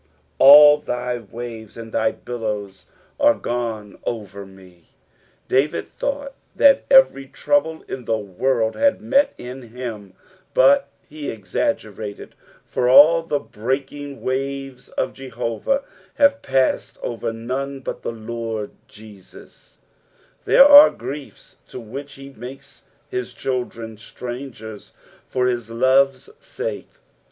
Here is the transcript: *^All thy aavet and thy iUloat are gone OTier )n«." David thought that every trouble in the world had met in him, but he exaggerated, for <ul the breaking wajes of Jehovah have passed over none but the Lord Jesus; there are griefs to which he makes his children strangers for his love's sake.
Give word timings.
*^All 0.39 0.83
thy 0.83 1.19
aavet 1.19 1.77
and 1.77 1.91
thy 1.91 2.13
iUloat 2.13 2.85
are 3.19 3.35
gone 3.35 3.99
OTier 4.07 4.41
)n«." 4.49 4.85
David 5.47 5.95
thought 5.95 6.33
that 6.55 6.85
every 6.89 7.27
trouble 7.27 7.83
in 7.87 8.05
the 8.05 8.17
world 8.17 8.75
had 8.75 8.99
met 8.99 9.35
in 9.37 9.61
him, 9.61 10.15
but 10.55 10.87
he 11.07 11.29
exaggerated, 11.29 12.33
for 12.65 12.87
<ul 12.89 13.21
the 13.21 13.37
breaking 13.37 14.23
wajes 14.23 14.89
of 14.97 15.13
Jehovah 15.13 15.83
have 16.15 16.41
passed 16.41 16.97
over 17.03 17.31
none 17.31 17.81
but 17.81 18.01
the 18.01 18.11
Lord 18.11 18.71
Jesus; 18.87 19.77
there 20.45 20.67
are 20.67 20.89
griefs 20.89 21.57
to 21.67 21.79
which 21.79 22.13
he 22.15 22.31
makes 22.31 22.85
his 23.07 23.35
children 23.35 23.99
strangers 23.99 24.93
for 25.27 25.45
his 25.45 25.69
love's 25.69 26.27
sake. 26.39 26.89